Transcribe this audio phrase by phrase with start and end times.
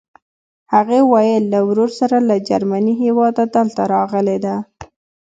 [0.73, 4.55] هغې ویل له ورور سره له جرمني هېواده دلته راغلې ده.